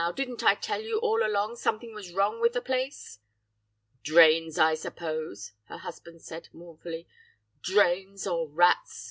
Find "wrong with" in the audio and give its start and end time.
2.11-2.53